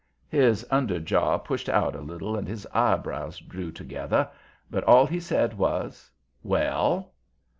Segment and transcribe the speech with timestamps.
[0.29, 4.27] His under jaw pushed out a little and his eyebrows drew together.
[4.71, 6.09] But all he said was,
[6.41, 7.13] "Well?"